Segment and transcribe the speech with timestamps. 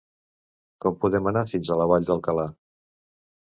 [0.85, 2.47] Com podem anar fins a la Vall d'Alcalà?